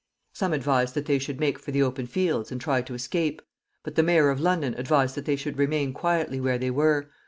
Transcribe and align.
Some 0.33 0.51
advised 0.51 0.95
that 0.95 1.05
they 1.05 1.19
should 1.19 1.39
make 1.39 1.59
for 1.59 1.69
the 1.69 1.83
open 1.83 2.07
fields, 2.07 2.51
and 2.51 2.59
try 2.59 2.81
to 2.81 2.95
escape; 2.95 3.39
but 3.83 3.93
the 3.93 4.01
mayor 4.01 4.31
of 4.31 4.39
London 4.39 4.73
advised 4.73 5.13
that 5.13 5.25
they 5.25 5.35
should 5.35 5.59
remain 5.59 5.93
quietly 5.93 6.39
where 6.39 6.57
they 6.57 6.71
were. 6.71 7.11